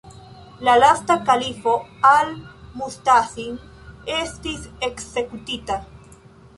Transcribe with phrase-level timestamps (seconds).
[0.67, 1.75] La lasta kalifo
[2.13, 3.63] Al-Mustasim
[4.19, 5.81] estis ekzekutita.